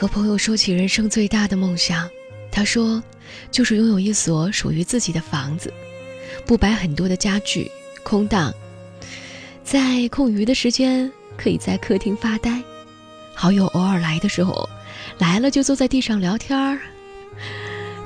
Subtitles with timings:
[0.00, 2.08] 和朋友说起人生最大的梦想，
[2.50, 3.02] 他说，
[3.50, 5.70] 就是拥有一所属于自己的房子，
[6.46, 7.70] 不摆很多的家具，
[8.02, 8.50] 空荡，
[9.62, 12.62] 在空余的时间可以在客厅发呆，
[13.34, 14.66] 好友偶尔来的时候，
[15.18, 16.80] 来了就坐在地上聊天儿。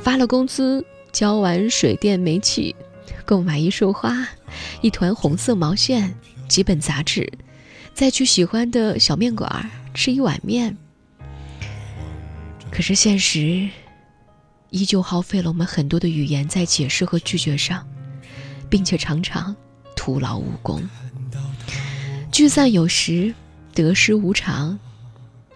[0.02, 2.74] 发了工资，交完水电煤气，
[3.24, 4.26] 购买一束花，
[4.80, 6.12] 一团红色毛线，
[6.48, 7.32] 几本杂志，
[7.94, 10.76] 再去喜欢的小面馆吃一碗面。
[12.74, 13.68] 可是现实，
[14.70, 17.86] 依旧耗费了我们很多的语言在解释和拒绝上，
[18.68, 19.54] 并且常常
[19.94, 20.82] 徒劳无功。
[22.32, 23.32] 聚散有时，
[23.72, 24.76] 得失无常，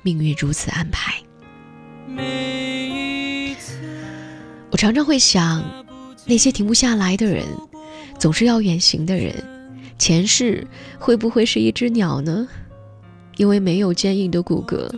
[0.02, 1.20] 命运如此安排。
[4.70, 5.64] 我常常会想，
[6.24, 7.44] 那些停不下来的人，
[8.16, 9.34] 总是要远行的人，
[9.98, 10.64] 前世
[11.00, 12.46] 会不会是一只鸟呢？
[13.38, 14.88] 因为没有坚硬的骨骼，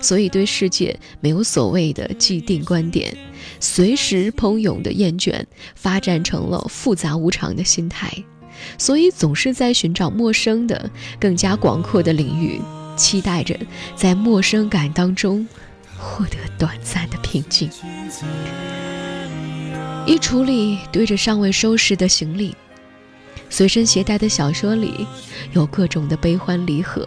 [0.00, 3.16] 所以对世界没有所谓的既定观点，
[3.60, 5.42] 随时喷涌的厌倦，
[5.74, 8.12] 发展成了复杂无常的心态，
[8.78, 12.60] 所以总是在寻找陌生的、更加广阔的领域，
[12.96, 13.58] 期待着
[13.94, 15.46] 在陌生感当中
[15.96, 17.68] 获得短暂的平静。
[20.06, 22.54] 衣橱里堆着尚未收拾的行李，
[23.48, 25.06] 随身携带的小说里
[25.52, 27.06] 有各种的悲欢离合，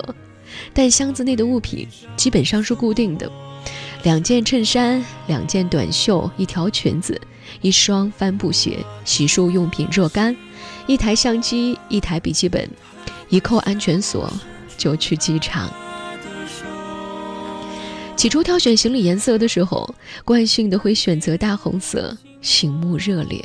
[0.74, 3.32] 但箱子内的物品基本上是固定的：
[4.04, 7.20] 两件衬衫、两件短袖、一条裙子、
[7.62, 10.36] 一双帆布鞋、洗漱用品若干、
[10.86, 12.70] 一台相机、一台笔记本，
[13.30, 14.32] 一扣安全锁
[14.78, 15.70] 就去机场。
[18.16, 19.94] 起初挑选行李颜色的时候，
[20.26, 22.18] 惯性的会选择大红色。
[22.40, 23.44] 醒目热烈，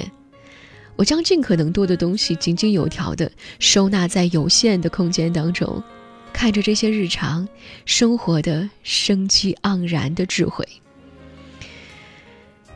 [0.97, 5.83] 我将尽可能多的东西井井有条的收纳在有限的空间当中，
[6.33, 7.49] 看着这些日常
[7.85, 10.67] 生活的生机盎然的智慧。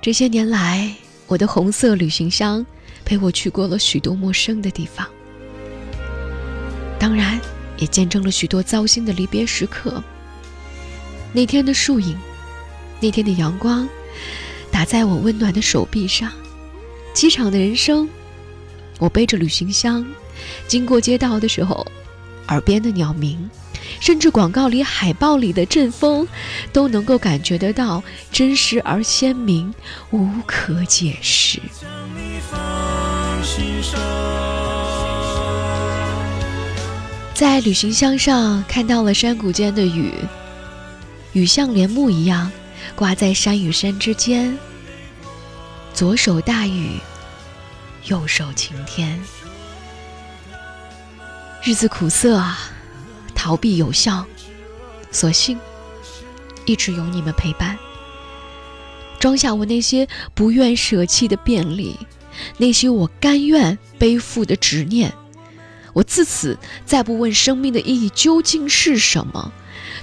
[0.00, 0.94] 这些年来，
[1.26, 2.64] 我的红色旅行箱
[3.04, 5.08] 陪我去过了许多陌生的地方，
[6.98, 7.41] 当然
[7.78, 10.02] 也见证了许多糟心的离别时刻。
[11.32, 12.16] 那天的树影，
[13.00, 13.88] 那天的阳光。
[14.69, 16.31] 打在我温暖的手臂上，
[17.14, 18.06] 机场的人生，
[18.98, 20.06] 我背着旅行箱，
[20.69, 21.86] 经过街道的时候，
[22.48, 23.50] 耳边的鸟鸣，
[24.00, 26.26] 甚至广告里、海报里的阵风，
[26.72, 29.74] 都能够感觉得到真实而鲜明，
[30.10, 31.60] 无可解释。
[37.34, 40.12] 在旅行箱上看到了山谷间的雨，
[41.32, 42.50] 雨像帘幕一样。
[42.94, 44.56] 挂在山与山之间，
[45.92, 47.00] 左手大雨，
[48.04, 49.20] 右手晴天。
[51.66, 52.56] 日子苦涩啊，
[53.34, 54.25] 逃避有效，
[55.10, 55.59] 所幸
[56.65, 57.77] 一直有你们陪伴。
[59.19, 61.99] 装下我那些不愿舍弃的便利，
[62.56, 65.12] 那些我甘愿背负的执念。
[65.93, 69.53] 我自此再不问生命的意义究竟是什么。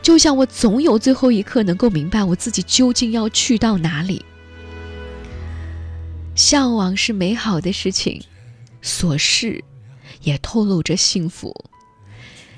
[0.02, 4.26] 就像我总有最后一刻能够明白我自己究竟要去到哪里。
[6.36, 8.22] 向往是美好的事情，
[8.84, 9.64] 琐事
[10.24, 11.54] 也透露着幸福。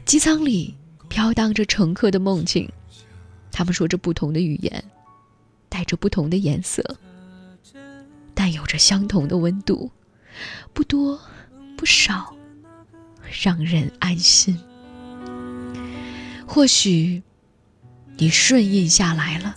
[0.06, 0.76] 机舱里
[1.09, 2.72] 飘荡着乘客的梦境，
[3.52, 4.84] 他们说着不同的语言，
[5.68, 6.98] 带着不同的颜色，
[8.34, 9.92] 但有着相同的温度，
[10.74, 11.20] 不多
[11.78, 12.36] 不少，
[13.44, 14.59] 让人安心。
[16.47, 17.22] 或许。
[18.18, 19.53] 你顺应下来了，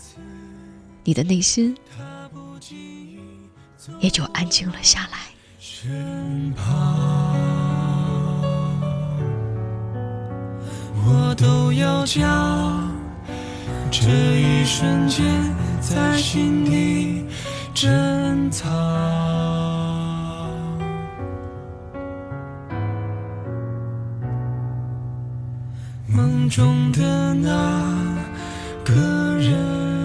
[1.05, 1.77] 你的内心
[4.01, 5.31] 也就安静了下来。
[11.29, 12.91] 我都要将
[13.91, 15.27] 这一瞬间
[15.79, 17.27] 在心底
[17.75, 18.67] 珍藏。
[26.07, 27.99] 梦中的那。
[28.89, 28.95] 个
[29.39, 29.98] 人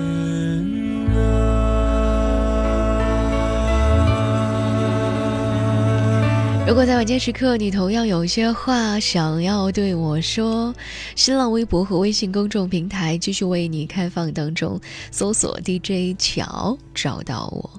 [6.74, 10.74] 如果在晚间时刻，你同样有些话想要对我说，
[11.16, 14.82] 新浪微博和微信公众平台继续为你开放当中，
[15.12, 17.70] 搜索 DJ 乔找到我。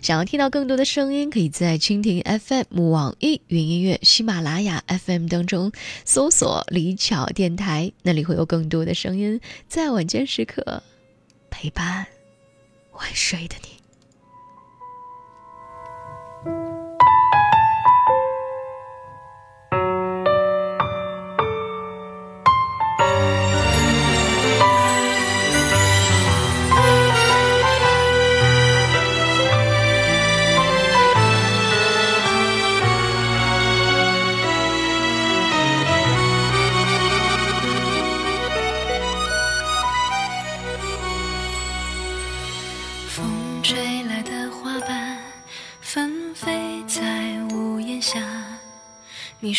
[0.00, 5.72] 想要听到更多的声音，可以在蜻蜓 FM、网易云音乐、喜马拉雅 FM 当中
[6.04, 10.84] 搜索“李巧电台”，那里会有更多的声音，在晚间时刻
[11.50, 12.06] 陪伴
[12.92, 13.56] 晚睡的
[16.46, 16.77] 你。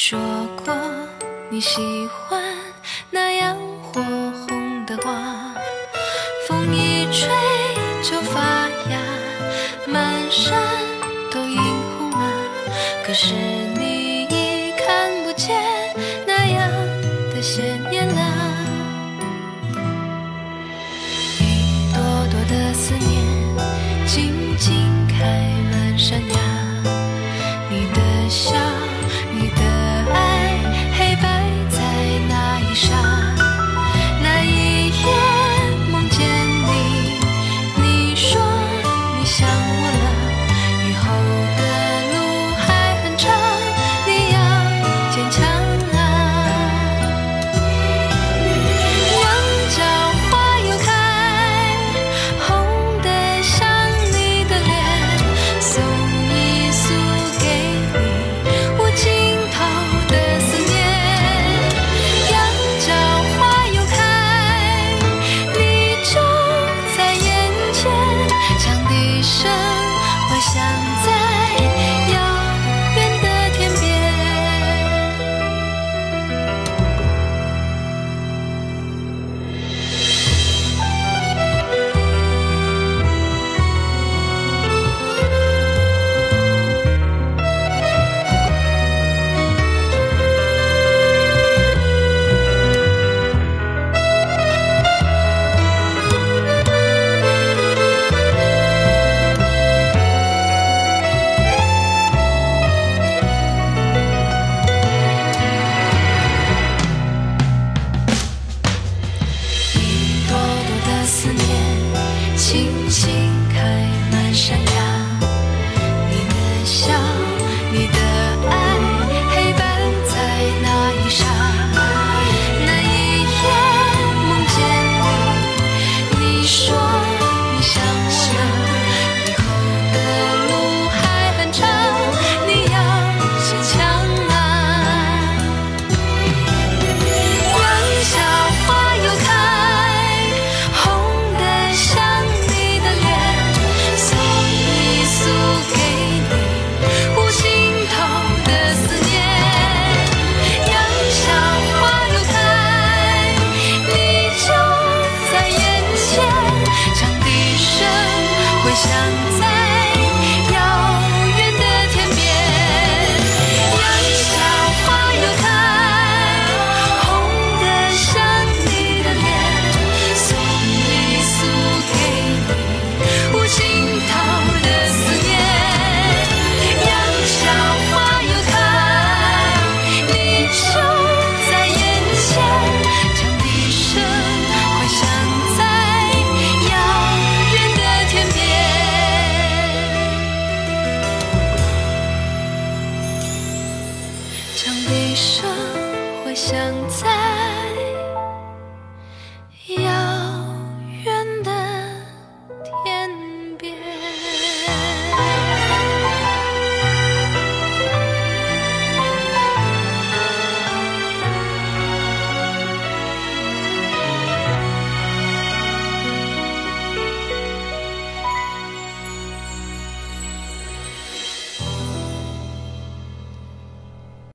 [0.01, 0.17] 说
[0.63, 0.73] 过
[1.49, 2.41] 你喜欢
[3.11, 5.53] 那样火红的花。
[6.47, 7.27] 风一吹
[8.01, 8.39] 就发
[8.89, 8.97] 芽
[9.85, 10.57] 满山
[11.29, 11.57] 都映
[11.97, 12.31] 红了
[13.05, 13.35] 可是